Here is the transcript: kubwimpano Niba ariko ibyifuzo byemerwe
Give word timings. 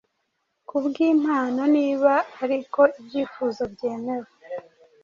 kubwimpano 0.67 1.61
Niba 1.75 2.13
ariko 2.43 2.79
ibyifuzo 2.99 3.61
byemerwe 3.73 4.35